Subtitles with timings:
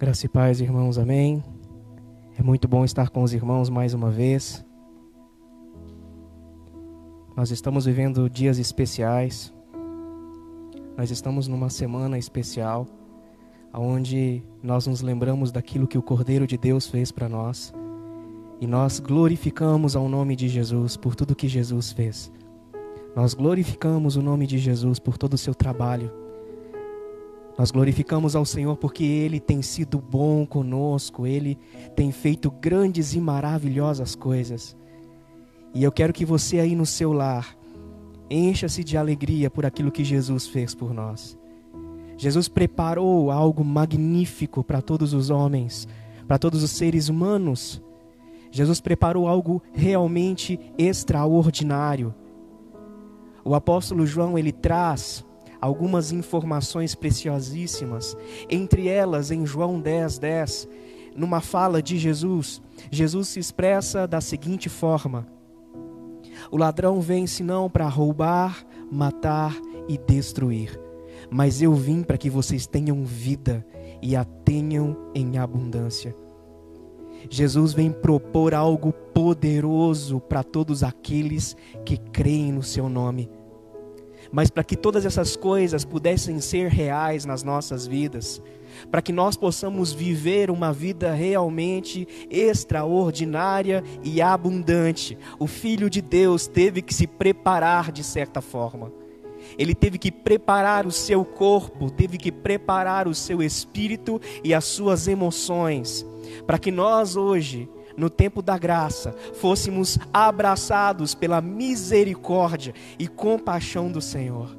[0.00, 1.44] Graça e paz, irmãos, amém.
[2.38, 4.64] É muito bom estar com os irmãos mais uma vez.
[7.36, 9.52] Nós estamos vivendo dias especiais.
[10.96, 12.86] Nós estamos numa semana especial,
[13.74, 17.70] onde nós nos lembramos daquilo que o Cordeiro de Deus fez para nós.
[18.58, 22.32] E nós glorificamos ao nome de Jesus por tudo que Jesus fez.
[23.14, 26.10] Nós glorificamos o nome de Jesus por todo o seu trabalho
[27.60, 31.58] nós glorificamos ao Senhor porque Ele tem sido bom conosco, Ele
[31.94, 34.74] tem feito grandes e maravilhosas coisas.
[35.74, 37.54] E eu quero que você aí no seu lar
[38.30, 41.38] encha-se de alegria por aquilo que Jesus fez por nós.
[42.16, 45.86] Jesus preparou algo magnífico para todos os homens,
[46.26, 47.82] para todos os seres humanos.
[48.50, 52.14] Jesus preparou algo realmente extraordinário.
[53.44, 55.26] O apóstolo João ele traz
[55.60, 58.16] algumas informações preciosíssimas.
[58.48, 60.68] Entre elas, em João 10, 10,
[61.14, 65.26] numa fala de Jesus, Jesus se expressa da seguinte forma:
[66.50, 69.54] O ladrão vem senão para roubar, matar
[69.88, 70.80] e destruir.
[71.30, 73.64] Mas eu vim para que vocês tenham vida
[74.02, 76.14] e a tenham em abundância.
[77.28, 83.28] Jesus vem propor algo poderoso para todos aqueles que creem no seu nome
[84.32, 88.40] mas para que todas essas coisas pudessem ser reais nas nossas vidas,
[88.90, 96.46] para que nós possamos viver uma vida realmente extraordinária e abundante, o Filho de Deus
[96.46, 98.92] teve que se preparar de certa forma.
[99.58, 104.64] Ele teve que preparar o seu corpo, teve que preparar o seu espírito e as
[104.64, 106.06] suas emoções,
[106.46, 114.00] para que nós hoje no tempo da graça, fôssemos abraçados pela misericórdia e compaixão do
[114.00, 114.56] Senhor.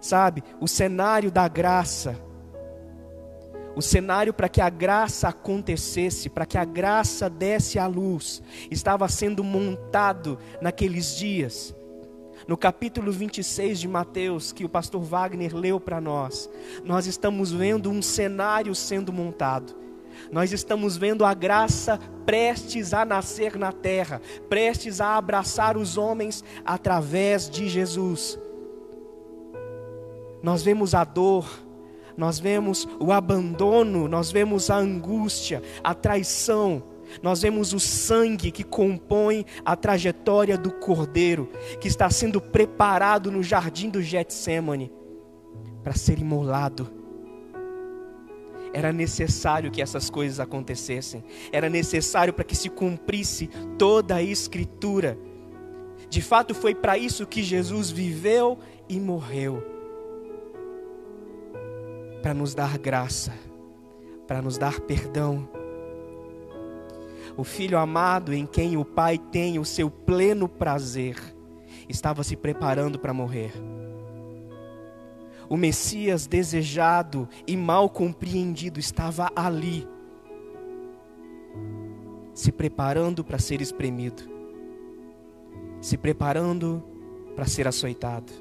[0.00, 2.18] Sabe, o cenário da graça,
[3.76, 9.08] o cenário para que a graça acontecesse, para que a graça desse à luz, estava
[9.08, 11.74] sendo montado naqueles dias.
[12.48, 16.48] No capítulo 26 de Mateus, que o pastor Wagner leu para nós,
[16.82, 19.79] nós estamos vendo um cenário sendo montado
[20.30, 26.44] nós estamos vendo a graça prestes a nascer na terra, prestes a abraçar os homens
[26.64, 28.38] através de Jesus.
[30.42, 31.48] Nós vemos a dor,
[32.16, 36.82] nós vemos o abandono, nós vemos a angústia, a traição,
[37.22, 41.50] nós vemos o sangue que compõe a trajetória do cordeiro,
[41.80, 44.92] que está sendo preparado no jardim do Getsemane
[45.82, 46.99] para ser imolado
[48.72, 53.48] era necessário que essas coisas acontecessem, era necessário para que se cumprisse
[53.78, 55.18] toda a Escritura.
[56.08, 58.58] De fato, foi para isso que Jesus viveu
[58.88, 59.62] e morreu
[62.22, 63.32] para nos dar graça,
[64.26, 65.48] para nos dar perdão.
[67.36, 71.16] O filho amado em quem o Pai tem o seu pleno prazer
[71.88, 73.52] estava se preparando para morrer
[75.50, 79.86] o Messias desejado e mal compreendido estava ali,
[82.32, 84.22] se preparando para ser espremido,
[85.80, 86.84] se preparando
[87.34, 88.32] para ser açoitado.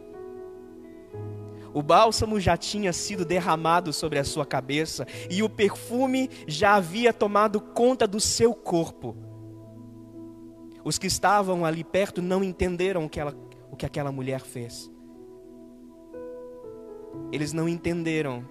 [1.73, 7.11] O bálsamo já tinha sido derramado sobre a sua cabeça e o perfume já havia
[7.11, 9.17] tomado conta do seu corpo.
[10.83, 13.35] Os que estavam ali perto não entenderam o que, ela,
[13.71, 14.91] o que aquela mulher fez.
[17.31, 18.43] Eles não entenderam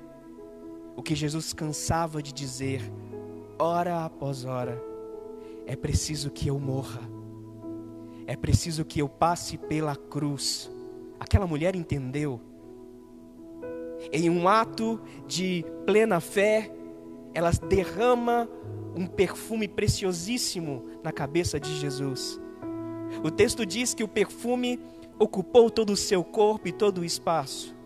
[0.97, 2.81] o que Jesus cansava de dizer,
[3.59, 4.81] hora após hora:
[5.67, 7.01] é preciso que eu morra,
[8.27, 10.71] é preciso que eu passe pela cruz.
[11.19, 12.41] Aquela mulher entendeu.
[14.13, 16.73] Em um ato de plena fé,
[17.35, 18.49] ela derrama
[18.97, 22.41] um perfume preciosíssimo na cabeça de Jesus.
[23.23, 24.81] O texto diz que o perfume
[25.19, 27.78] ocupou todo o seu corpo e todo o espaço.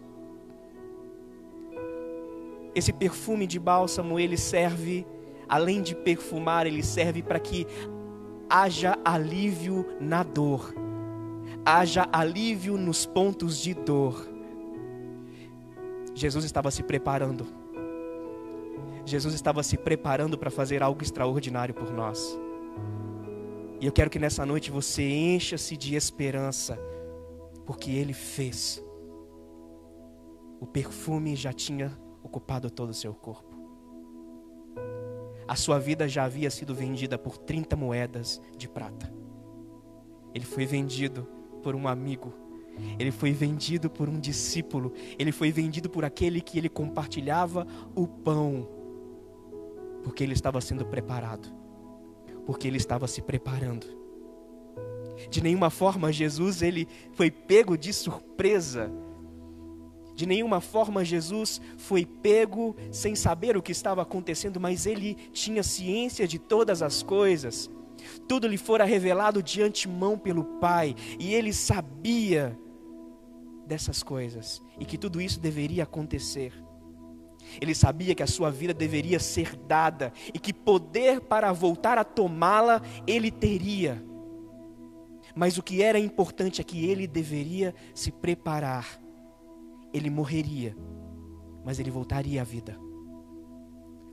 [2.74, 5.06] Esse perfume de bálsamo, ele serve,
[5.48, 7.66] além de perfumar, ele serve para que
[8.48, 10.74] haja alívio na dor,
[11.64, 14.28] haja alívio nos pontos de dor.
[16.14, 17.46] Jesus estava se preparando.
[19.04, 22.38] Jesus estava se preparando para fazer algo extraordinário por nós.
[23.80, 26.78] E eu quero que nessa noite você encha-se de esperança,
[27.66, 28.82] porque Ele fez.
[30.60, 31.90] O perfume já tinha
[32.32, 33.54] ocupado todo o seu corpo.
[35.46, 39.12] A sua vida já havia sido vendida por 30 moedas de prata.
[40.34, 41.28] Ele foi vendido
[41.62, 42.32] por um amigo.
[42.98, 44.94] Ele foi vendido por um discípulo.
[45.18, 48.66] Ele foi vendido por aquele que ele compartilhava o pão
[50.02, 51.48] Porque ele estava sendo preparado.
[52.46, 53.86] Porque ele estava se preparando.
[55.28, 58.90] De nenhuma forma Jesus ele foi pego de surpresa.
[60.14, 65.62] De nenhuma forma Jesus foi pego sem saber o que estava acontecendo, mas ele tinha
[65.62, 67.70] ciência de todas as coisas.
[68.28, 72.58] Tudo lhe fora revelado de antemão pelo Pai, e ele sabia
[73.66, 76.52] dessas coisas e que tudo isso deveria acontecer.
[77.60, 82.04] Ele sabia que a sua vida deveria ser dada e que poder para voltar a
[82.04, 84.02] tomá-la ele teria.
[85.34, 89.01] Mas o que era importante é que ele deveria se preparar.
[89.92, 90.76] Ele morreria,
[91.64, 92.78] mas ele voltaria à vida.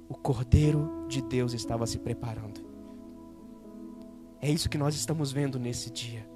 [0.08, 2.62] O Cordeiro de Deus estava se preparando.
[4.42, 6.28] É isso que nós estamos vendo nesse dia.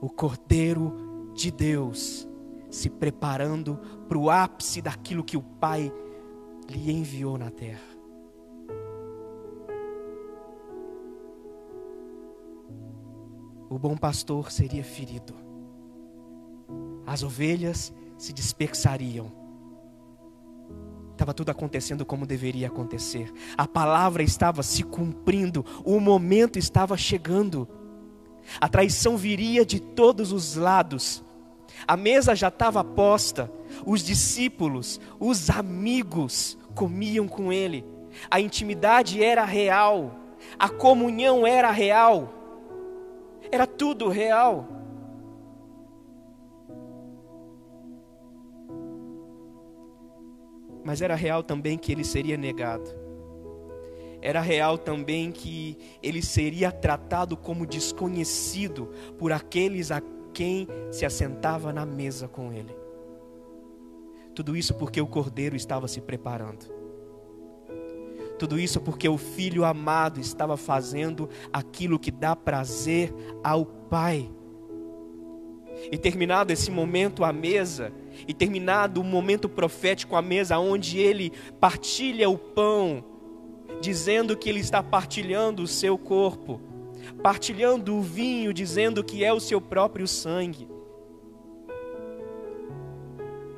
[0.00, 2.28] O Cordeiro de Deus
[2.70, 3.78] se preparando
[4.08, 5.92] para o ápice daquilo que o Pai
[6.68, 7.94] lhe enviou na terra.
[13.68, 15.34] O bom pastor seria ferido,
[17.06, 19.30] as ovelhas se dispersariam.
[21.12, 23.32] Estava tudo acontecendo como deveria acontecer.
[23.56, 27.68] A palavra estava se cumprindo, o momento estava chegando.
[28.60, 31.24] A traição viria de todos os lados.
[31.86, 33.50] A mesa já estava posta,
[33.86, 37.84] os discípulos, os amigos comiam com ele.
[38.30, 40.14] A intimidade era real,
[40.58, 42.32] a comunhão era real,
[43.50, 44.68] era tudo real.
[50.84, 52.94] Mas era real também que ele seria negado.
[54.20, 60.02] Era real também que ele seria tratado como desconhecido por aqueles a
[60.32, 62.74] quem se assentava na mesa com ele.
[64.34, 66.66] Tudo isso porque o cordeiro estava se preparando.
[68.38, 74.28] Tudo isso porque o filho amado estava fazendo aquilo que dá prazer ao Pai.
[75.90, 77.92] E terminado esse momento à mesa,
[78.26, 83.04] e terminado o momento profético à mesa, onde ele partilha o pão,
[83.80, 86.60] dizendo que ele está partilhando o seu corpo,
[87.22, 90.68] partilhando o vinho, dizendo que é o seu próprio sangue.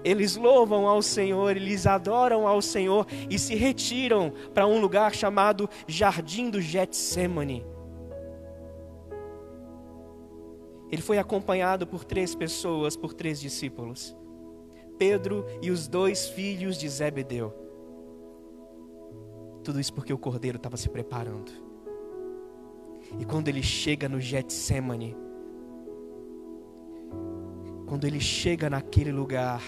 [0.05, 5.69] Eles louvam ao Senhor, eles adoram ao Senhor e se retiram para um lugar chamado
[5.88, 7.67] Jardim do Getsemane.
[10.91, 14.17] Ele foi acompanhado por três pessoas, por três discípulos:
[14.98, 17.52] Pedro e os dois filhos de Zebedeu.
[19.62, 21.50] Tudo isso porque o cordeiro estava se preparando.
[23.19, 25.16] E quando ele chega no Getsemane,
[27.87, 29.62] quando ele chega naquele lugar,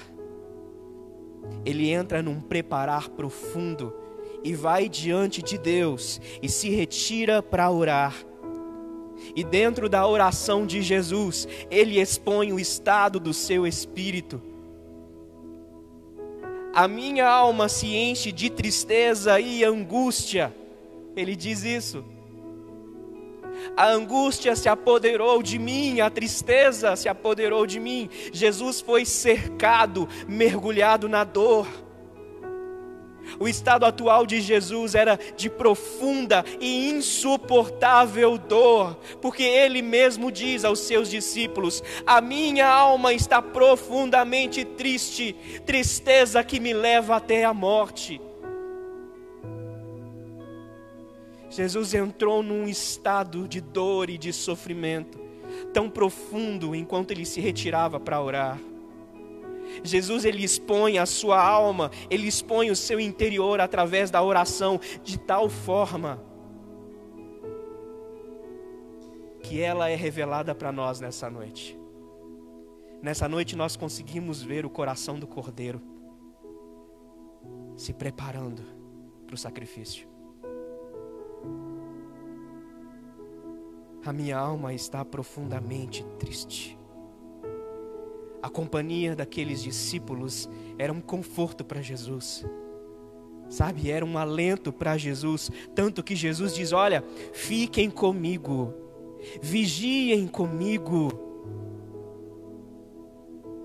[1.65, 3.95] ele entra num preparar profundo
[4.43, 8.15] e vai diante de Deus e se retira para orar.
[9.35, 14.41] E dentro da oração de Jesus, ele expõe o estado do seu espírito.
[16.79, 20.55] A minha alma se enche de tristeza e angústia.
[21.17, 22.05] Ele diz isso
[23.77, 28.09] a angústia se apoderou de mim, a tristeza se apoderou de mim.
[28.33, 31.67] Jesus foi cercado, mergulhado na dor.
[33.39, 40.65] O estado atual de Jesus era de profunda e insuportável dor, porque ele mesmo diz
[40.65, 47.55] aos seus discípulos: A minha alma está profundamente triste, tristeza que me leva até a
[47.55, 48.21] morte.
[51.51, 55.19] Jesus entrou num estado de dor e de sofrimento
[55.73, 58.59] tão profundo enquanto ele se retirava para orar.
[59.83, 65.19] Jesus ele expõe a sua alma, ele expõe o seu interior através da oração de
[65.19, 66.23] tal forma
[69.43, 71.79] que ela é revelada para nós nessa noite.
[73.03, 75.81] Nessa noite nós conseguimos ver o coração do Cordeiro
[77.77, 78.63] se preparando
[79.27, 80.09] para o sacrifício.
[84.09, 86.78] a minha alma está profundamente triste.
[88.43, 92.45] A companhia daqueles discípulos era um conforto para Jesus.
[93.49, 97.03] Sabe, era um alento para Jesus, tanto que Jesus diz: "Olha,
[97.33, 98.75] fiquem comigo.
[99.41, 101.11] Vigiem comigo.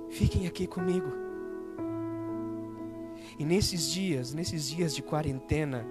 [0.10, 1.12] Fiquem aqui comigo."
[3.38, 5.86] E nesses dias, nesses dias de quarentena,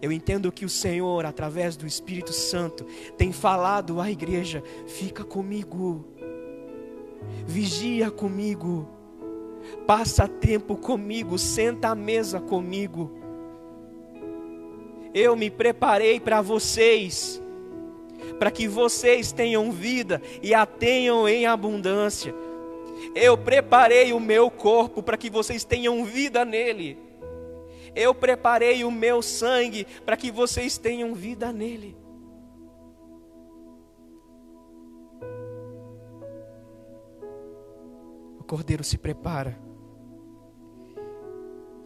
[0.00, 2.84] eu entendo que o Senhor, através do Espírito Santo,
[3.16, 6.04] tem falado à igreja: fica comigo,
[7.46, 8.88] vigia comigo,
[9.86, 13.12] passa tempo comigo, senta à mesa comigo.
[15.14, 17.40] Eu me preparei para vocês,
[18.38, 22.34] para que vocês tenham vida e a tenham em abundância.
[23.14, 26.98] Eu preparei o meu corpo para que vocês tenham vida nele.
[27.94, 31.96] Eu preparei o meu sangue para que vocês tenham vida nele.
[38.46, 39.60] Cordeiro se prepara.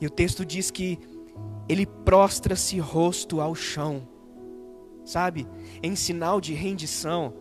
[0.00, 0.99] E o texto diz que
[1.69, 4.09] ele prostra-se rosto ao chão,
[5.05, 5.47] sabe?
[5.83, 7.35] Em sinal de rendição,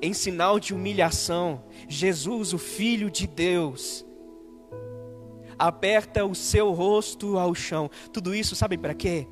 [0.00, 1.62] em sinal de humilhação.
[1.88, 4.04] Jesus, o Filho de Deus,
[5.58, 7.90] aperta o seu rosto ao chão.
[8.12, 9.28] Tudo isso, sabem para quê?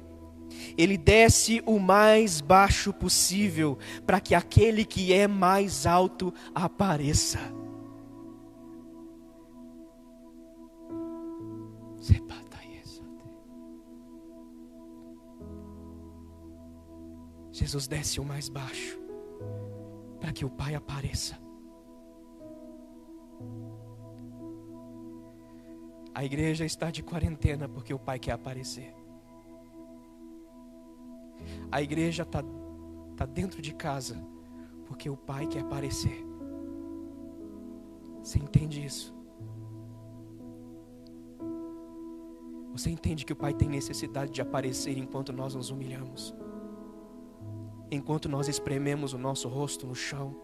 [0.76, 7.40] Ele desce o mais baixo possível, para que aquele que é mais alto apareça.
[17.54, 18.98] Jesus desce o mais baixo,
[20.18, 21.38] para que o Pai apareça.
[26.12, 28.94] A igreja está de quarentena porque o pai quer aparecer.
[31.70, 32.42] A igreja está
[33.16, 34.16] tá dentro de casa
[34.86, 36.24] porque o pai quer aparecer.
[38.22, 39.14] Você entende isso?
[42.72, 46.34] Você entende que o pai tem necessidade de aparecer enquanto nós nos humilhamos?
[47.90, 50.34] Enquanto nós esprememos o nosso rosto no chão?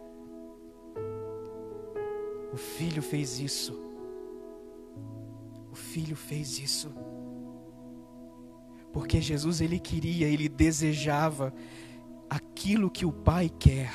[2.53, 3.91] O filho fez isso
[5.71, 6.93] o filho fez isso.
[8.93, 11.55] Porque Jesus ele queria, ele desejava
[12.29, 13.93] aquilo que o Pai quer.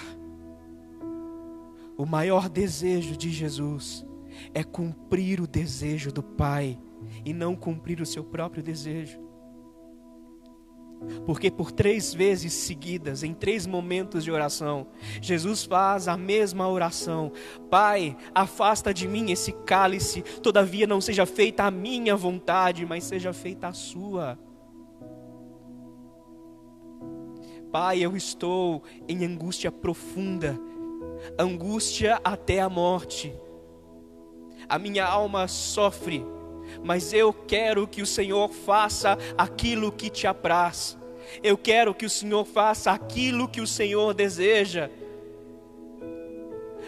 [1.98, 4.06] O maior desejo de Jesus
[4.54, 6.80] é cumprir o desejo do Pai
[7.26, 9.20] e não cumprir o seu próprio desejo.
[11.26, 14.88] Porque por três vezes seguidas, em três momentos de oração,
[15.22, 17.32] Jesus faz a mesma oração:
[17.70, 23.34] Pai, afasta de mim esse cálice, todavia não seja feita a minha vontade, mas seja
[23.34, 24.38] feita a sua.
[27.72, 30.58] Pai, eu estou em angústia profunda,
[31.38, 33.34] angústia até a morte.
[34.70, 36.26] A minha alma sofre
[36.84, 40.98] mas eu quero que o Senhor faça aquilo que te apraz.
[41.44, 44.90] Eu quero que o Senhor faça aquilo que o Senhor deseja.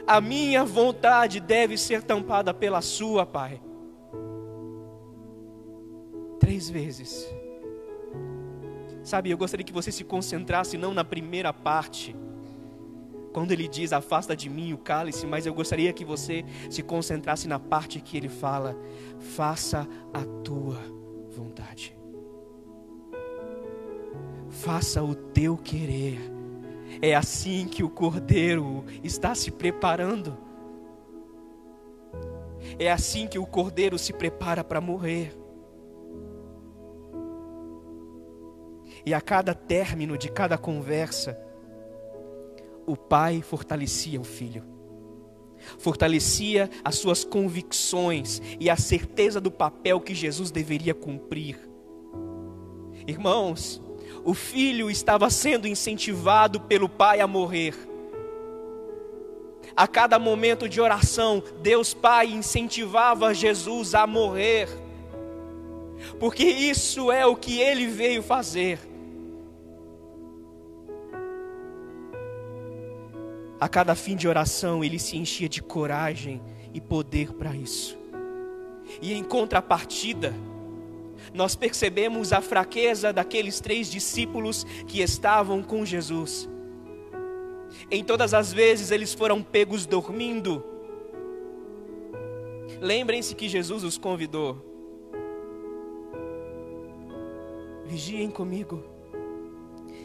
[0.05, 3.61] A minha vontade deve ser tampada pela sua, Pai.
[6.39, 7.27] Três vezes.
[9.03, 12.15] Sabe, eu gostaria que você se concentrasse não na primeira parte
[13.33, 17.47] quando ele diz afasta de mim o cálice, mas eu gostaria que você se concentrasse
[17.47, 18.75] na parte que ele fala:
[19.19, 20.79] faça a tua
[21.29, 21.97] vontade.
[24.49, 26.19] Faça o teu querer.
[27.01, 30.37] É assim que o cordeiro está se preparando.
[32.79, 35.37] É assim que o cordeiro se prepara para morrer.
[39.05, 41.39] E a cada término de cada conversa,
[42.87, 44.63] o pai fortalecia o filho,
[45.77, 51.59] fortalecia as suas convicções e a certeza do papel que Jesus deveria cumprir.
[53.05, 53.81] Irmãos,
[54.23, 57.75] o filho estava sendo incentivado pelo pai a morrer.
[59.75, 64.67] A cada momento de oração, Deus Pai incentivava Jesus a morrer,
[66.19, 68.79] porque isso é o que ele veio fazer.
[73.59, 76.41] A cada fim de oração, ele se enchia de coragem
[76.73, 77.97] e poder para isso.
[79.01, 80.33] E em contrapartida,
[81.33, 86.47] nós percebemos a fraqueza daqueles três discípulos que estavam com Jesus.
[87.89, 90.63] Em todas as vezes eles foram pegos dormindo.
[92.79, 94.63] Lembrem-se que Jesus os convidou.
[97.85, 98.83] Vigiem comigo,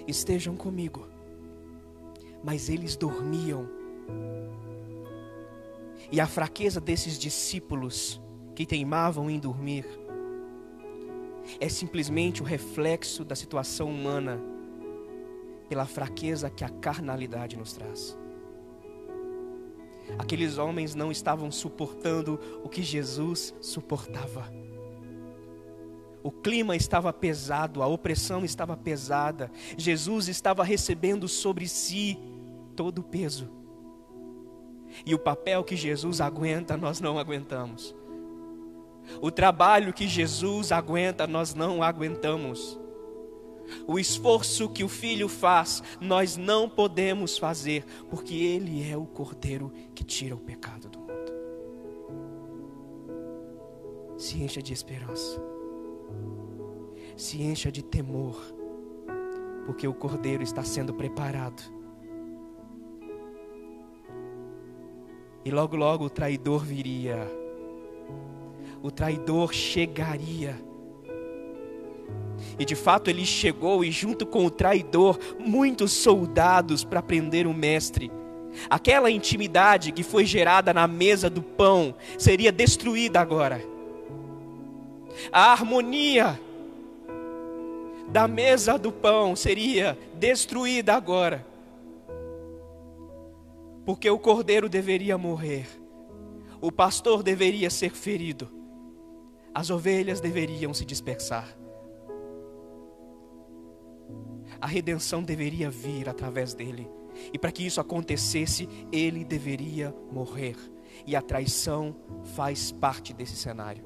[0.07, 1.12] estejam comigo
[2.43, 3.69] mas eles dormiam.
[6.11, 8.21] E a fraqueza desses discípulos
[8.55, 9.87] que teimavam em dormir
[11.59, 14.41] é simplesmente o reflexo da situação humana
[15.69, 18.19] pela fraqueza que a carnalidade nos traz.
[20.19, 24.53] Aqueles homens não estavam suportando o que Jesus suportava.
[26.23, 29.51] O clima estava pesado, a opressão estava pesada.
[29.77, 32.19] Jesus estava recebendo sobre si
[32.73, 33.49] todo o peso.
[35.07, 37.95] E o papel que Jesus aguenta, nós não aguentamos.
[39.21, 42.79] O trabalho que Jesus aguenta, nós não aguentamos.
[43.87, 49.73] O esforço que o filho faz, nós não podemos fazer, porque ele é o cordeiro
[49.95, 51.33] que tira o pecado do mundo.
[54.19, 55.41] Se encha de esperança,
[57.17, 58.41] se encha de temor,
[59.67, 61.63] porque o cordeiro está sendo preparado.
[65.45, 67.29] E logo, logo o traidor viria,
[68.83, 70.57] o traidor chegaria
[72.59, 77.55] e de fato ele chegou, e junto com o traidor, muitos soldados para prender o
[77.55, 78.11] mestre.
[78.69, 83.65] Aquela intimidade que foi gerada na mesa do pão seria destruída agora.
[85.33, 86.39] A harmonia
[88.09, 91.47] da mesa do pão seria destruída agora.
[93.85, 95.67] Porque o cordeiro deveria morrer,
[96.61, 98.49] o pastor deveria ser ferido,
[99.55, 101.57] as ovelhas deveriam se dispersar
[104.63, 106.89] a redenção deveria vir através dele.
[107.33, 110.55] E para que isso acontecesse, ele deveria morrer.
[111.05, 111.97] E a traição
[112.37, 113.85] faz parte desse cenário.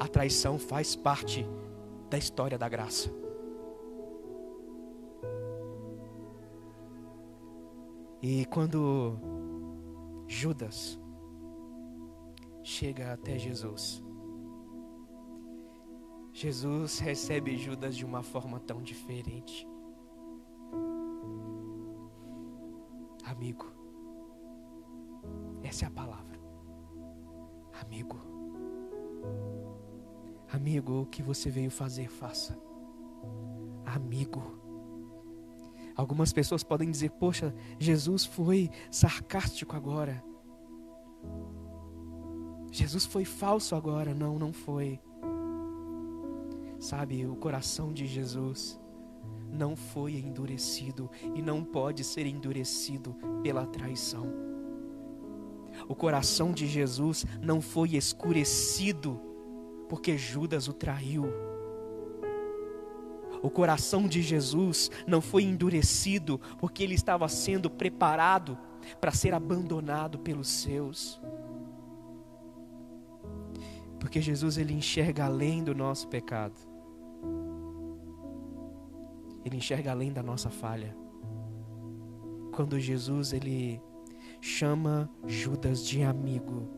[0.00, 1.46] A traição faz parte
[2.08, 3.12] da história da graça.
[8.22, 9.18] E quando
[10.26, 10.98] Judas
[12.62, 14.02] chega até Jesus,
[16.32, 19.66] Jesus recebe Judas de uma forma tão diferente.
[23.24, 23.66] Amigo,
[25.62, 26.38] essa é a palavra.
[27.82, 28.18] Amigo,
[30.52, 32.58] amigo, o que você veio fazer, faça.
[33.84, 34.65] Amigo.
[35.96, 40.22] Algumas pessoas podem dizer: Poxa, Jesus foi sarcástico agora.
[42.70, 44.14] Jesus foi falso agora.
[44.14, 45.00] Não, não foi.
[46.78, 48.78] Sabe, o coração de Jesus
[49.50, 54.26] não foi endurecido e não pode ser endurecido pela traição.
[55.88, 59.20] O coração de Jesus não foi escurecido
[59.88, 61.45] porque Judas o traiu.
[63.42, 68.58] O coração de Jesus não foi endurecido porque ele estava sendo preparado
[69.00, 71.20] para ser abandonado pelos seus.
[73.98, 76.54] Porque Jesus ele enxerga além do nosso pecado.
[79.44, 80.96] Ele enxerga além da nossa falha.
[82.52, 83.80] Quando Jesus ele
[84.40, 86.68] chama Judas de amigo,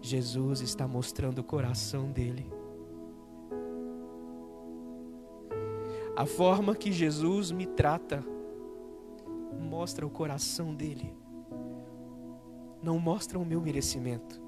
[0.00, 2.53] Jesus está mostrando o coração dele.
[6.16, 8.24] A forma que Jesus me trata
[9.60, 11.14] mostra o coração dele.
[12.82, 14.40] Não mostra o meu merecimento.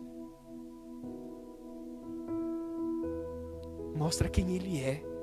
[3.94, 5.16] Mostra quem ele é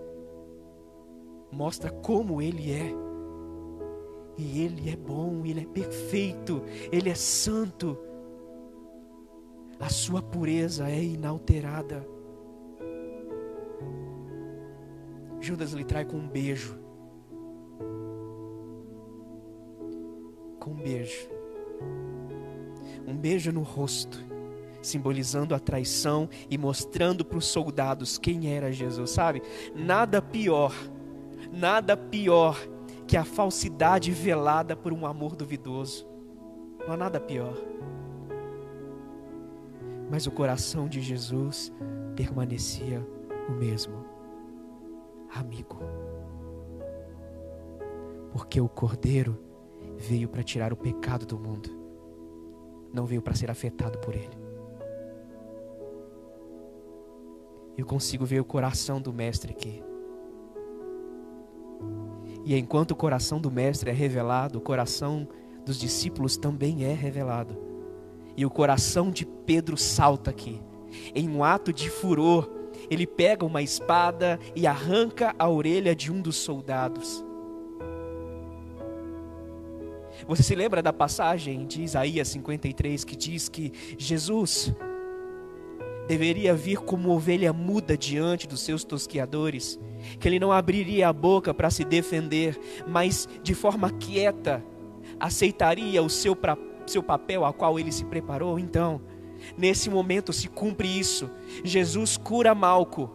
[1.53, 2.93] mostra como Ele é.
[4.37, 7.97] E Ele é bom, Ele é perfeito, Ele é santo.
[9.79, 12.05] A sua pureza é inalterada.
[15.43, 16.79] Judas lhe trai com um beijo.
[20.59, 21.29] Com um beijo.
[23.05, 24.23] Um beijo no rosto,
[24.81, 29.41] simbolizando a traição e mostrando para os soldados quem era Jesus, sabe?
[29.75, 30.73] Nada pior
[31.53, 32.57] nada pior
[33.07, 36.05] que a falsidade velada por um amor duvidoso.
[36.79, 37.55] Não há nada pior.
[40.09, 41.71] Mas o coração de Jesus
[42.15, 43.05] permanecia
[43.47, 44.12] o mesmo.
[45.35, 45.79] Amigo.
[48.31, 49.37] Porque o Cordeiro
[49.97, 51.69] veio para tirar o pecado do mundo,
[52.93, 54.37] não veio para ser afetado por ele.
[57.77, 59.83] Eu consigo ver o coração do Mestre aqui.
[62.45, 65.27] E enquanto o coração do Mestre é revelado, o coração
[65.65, 67.57] dos discípulos também é revelado.
[68.35, 70.61] E o coração de Pedro salta aqui.
[71.15, 72.49] Em um ato de furor,
[72.89, 77.23] ele pega uma espada e arranca a orelha de um dos soldados.
[80.27, 84.73] Você se lembra da passagem de Isaías 53 que diz que Jesus
[86.07, 89.79] deveria vir como ovelha muda diante dos seus tosquiadores,
[90.19, 94.63] que ele não abriria a boca para se defender, mas de forma quieta
[95.19, 98.59] aceitaria o seu, pra, seu papel a qual ele se preparou.
[98.59, 99.01] Então,
[99.57, 101.29] nesse momento se cumpre isso.
[101.63, 103.09] Jesus cura Malco.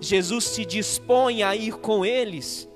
[0.00, 2.68] Jesus se dispõe a ir com eles.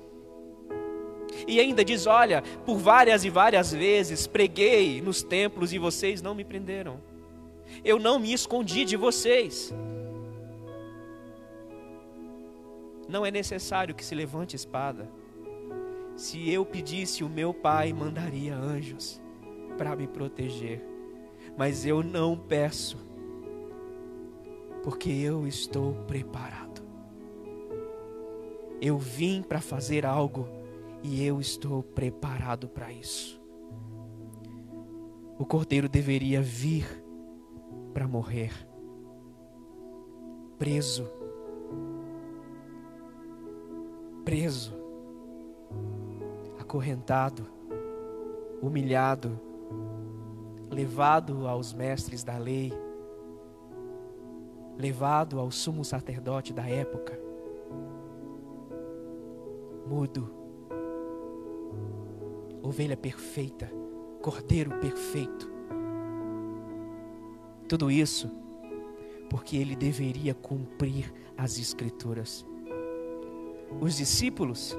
[1.47, 6.35] E ainda diz: Olha, por várias e várias vezes preguei nos templos e vocês não
[6.35, 6.99] me prenderam
[7.83, 9.73] eu não me escondi de vocês.
[13.13, 15.07] não é necessário que se levante espada.
[16.15, 19.21] Se eu pedisse, o meu pai mandaria anjos
[19.77, 20.81] para me proteger.
[21.57, 22.97] Mas eu não peço,
[24.83, 26.81] porque eu estou preparado.
[28.81, 30.47] Eu vim para fazer algo
[31.03, 33.41] e eu estou preparado para isso.
[35.37, 36.85] O cordeiro deveria vir
[37.93, 38.51] para morrer,
[40.57, 41.07] preso,
[44.23, 44.73] preso,
[46.59, 47.45] acorrentado,
[48.61, 49.39] humilhado,
[50.73, 52.73] levado aos mestres da lei,
[54.77, 57.23] levado ao sumo sacerdote da época
[59.85, 60.33] mudo,
[62.61, 63.71] ovelha perfeita,
[64.21, 65.51] cordeiro perfeito.
[67.67, 68.29] Tudo isso
[69.29, 72.45] porque ele deveria cumprir as Escrituras.
[73.81, 74.77] Os discípulos,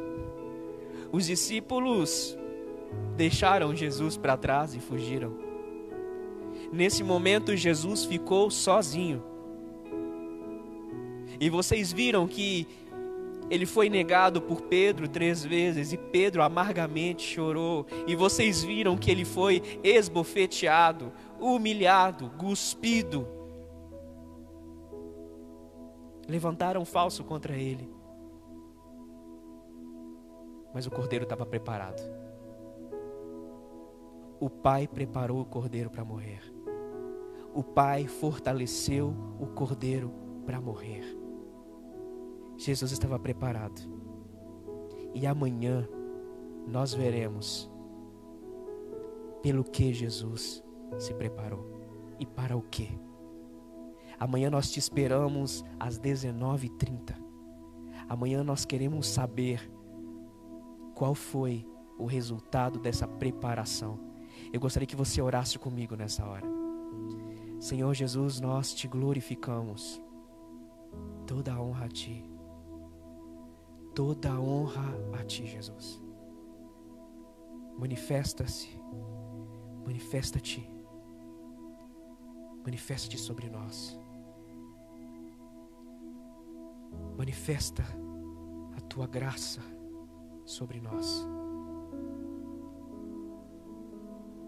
[1.13, 2.39] os discípulos
[3.17, 5.44] deixaram Jesus para trás e fugiram.
[6.75, 9.23] Nesse momento, Jesus ficou sozinho.
[11.39, 12.67] E vocês viram que
[13.49, 17.87] ele foi negado por Pedro três vezes e Pedro amargamente chorou.
[18.09, 23.29] E vocês viram que ele foi esbofeteado, humilhado, cuspido.
[26.27, 27.89] Levantaram falso contra ele.
[30.75, 32.03] Mas o cordeiro estava preparado.
[34.41, 36.54] O pai preparou o cordeiro para morrer.
[37.55, 40.13] O pai fortaleceu o cordeiro
[40.45, 41.05] para morrer.
[42.57, 43.81] Jesus estava preparado.
[45.15, 45.89] E amanhã
[46.67, 47.71] nós veremos
[49.41, 50.65] pelo que Jesus
[50.99, 51.65] se preparou
[52.19, 52.99] e para o que.
[54.19, 57.15] Amanhã nós te esperamos às 19h30.
[58.09, 59.71] Amanhã nós queremos saber
[60.95, 61.67] qual foi
[61.99, 63.99] o resultado dessa preparação.
[64.53, 66.54] Eu gostaria que você orasse comigo nessa hora.
[67.65, 70.03] Senhor Jesus, nós te glorificamos.
[71.27, 72.35] Toda a honra a ti
[73.95, 74.83] toda a honra
[75.19, 76.01] a ti, Jesus.
[77.79, 78.69] Manifesta-se,
[79.87, 80.69] manifesta-te,
[82.65, 83.99] manifesta-te sobre nós.
[87.17, 87.85] Manifesta
[88.77, 89.61] a tua graça
[90.45, 91.27] sobre nós.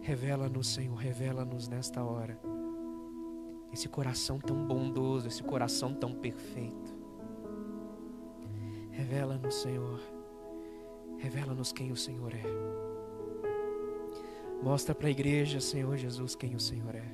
[0.00, 2.38] Revela-nos, Senhor, revela-nos nesta hora.
[3.76, 6.96] Esse coração tão bondoso, esse coração tão perfeito.
[8.90, 10.00] Revela-nos, Senhor.
[11.18, 12.42] Revela-nos quem o Senhor é.
[14.62, 17.04] Mostra para a igreja, Senhor Jesus, quem o Senhor é.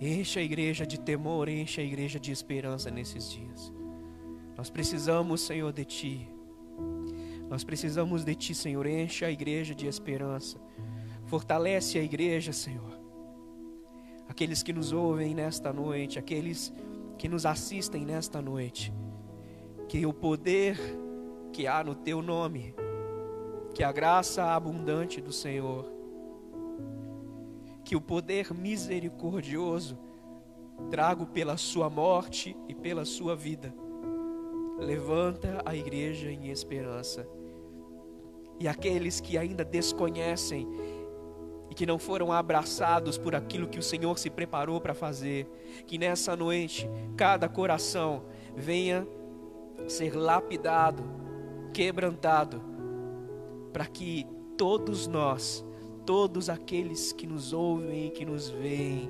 [0.00, 3.72] Enche a igreja de temor, enche a igreja de esperança nesses dias.
[4.56, 6.28] Nós precisamos, Senhor, de Ti.
[7.48, 8.84] Nós precisamos de Ti, Senhor.
[8.84, 10.58] Enche a igreja de esperança.
[11.30, 12.98] Fortalece a igreja, Senhor.
[14.28, 16.72] Aqueles que nos ouvem nesta noite, aqueles
[17.16, 18.92] que nos assistem nesta noite,
[19.88, 20.76] que o poder
[21.52, 22.74] que há no teu nome,
[23.72, 25.86] que a graça abundante do Senhor,
[27.84, 29.96] que o poder misericordioso
[30.90, 33.72] trago pela sua morte e pela sua vida,
[34.80, 37.24] levanta a igreja em esperança.
[38.58, 40.66] E aqueles que ainda desconhecem
[41.70, 45.46] e que não foram abraçados por aquilo que o Senhor se preparou para fazer.
[45.86, 48.24] Que nessa noite cada coração
[48.56, 49.06] venha
[49.86, 51.04] ser lapidado,
[51.72, 52.60] quebrantado,
[53.72, 54.26] para que
[54.58, 55.64] todos nós,
[56.04, 59.08] todos aqueles que nos ouvem e que nos veem,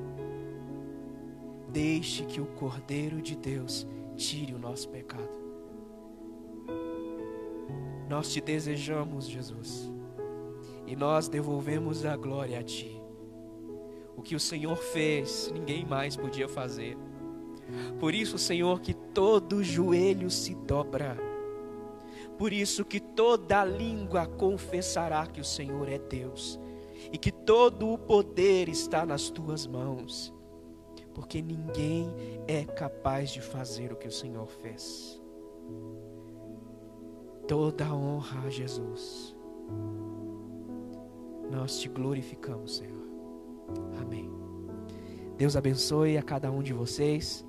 [1.69, 5.41] deixe que o Cordeiro de Deus tire o nosso pecado.
[8.07, 9.91] Nós te desejamos, Jesus
[10.91, 13.01] e nós devolvemos a glória a Ti.
[14.17, 16.99] O que o Senhor fez, ninguém mais podia fazer.
[18.01, 21.17] Por isso, Senhor, que todo joelho se dobra.
[22.37, 26.59] Por isso que toda língua confessará que o Senhor é Deus
[27.13, 30.35] e que todo o poder está nas tuas mãos.
[31.15, 32.13] Porque ninguém
[32.49, 35.23] é capaz de fazer o que o Senhor fez.
[37.47, 39.37] Toda honra a Jesus.
[41.51, 43.05] Nós te glorificamos, Senhor.
[44.01, 44.31] Amém.
[45.37, 47.45] Deus abençoe a cada um de vocês.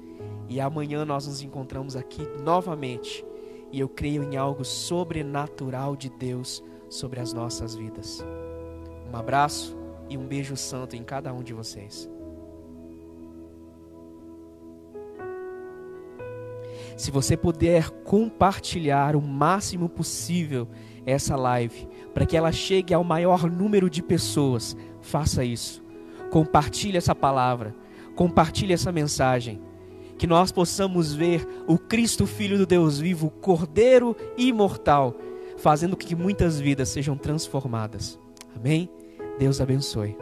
[0.50, 3.26] E amanhã nós nos encontramos aqui novamente.
[3.72, 8.24] E eu creio em algo sobrenatural de Deus sobre as nossas vidas.
[9.12, 9.78] Um abraço
[10.10, 12.10] e um beijo santo em cada um de vocês.
[17.02, 20.68] Se você puder compartilhar o máximo possível
[21.04, 25.84] essa live, para que ela chegue ao maior número de pessoas, faça isso.
[26.30, 27.76] Compartilhe essa palavra,
[28.16, 29.60] compartilhe essa mensagem.
[30.16, 35.16] Que nós possamos ver o Cristo Filho do Deus vivo, Cordeiro imortal,
[35.58, 38.20] fazendo com que muitas vidas sejam transformadas.
[38.56, 38.88] Amém?
[39.40, 40.16] Deus abençoe.